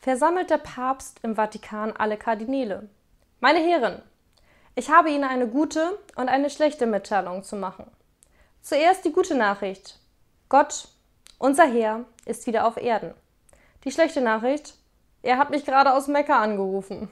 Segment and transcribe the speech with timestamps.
[0.00, 2.88] versammelt der Papst im Vatikan alle Kardinäle.
[3.40, 4.02] Meine Herren,
[4.74, 7.90] ich habe Ihnen eine gute und eine schlechte Mitteilung zu machen.
[8.62, 9.98] Zuerst die gute Nachricht.
[10.48, 10.88] Gott,
[11.38, 13.14] unser Herr, ist wieder auf Erden.
[13.84, 14.74] Die schlechte Nachricht,
[15.22, 17.10] er hat mich gerade aus Mekka angerufen.